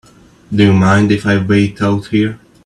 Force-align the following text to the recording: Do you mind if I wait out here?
Do 0.51 0.63
you 0.63 0.73
mind 0.73 1.11
if 1.11 1.27
I 1.27 1.37
wait 1.37 1.79
out 1.79 2.07
here? 2.07 2.39